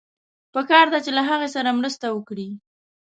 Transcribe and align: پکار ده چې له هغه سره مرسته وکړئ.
پکار 0.53 0.85
ده 0.93 0.99
چې 1.05 1.11
له 1.17 1.21
هغه 1.29 1.47
سره 1.55 1.77
مرسته 1.79 2.05
وکړئ. 2.11 2.49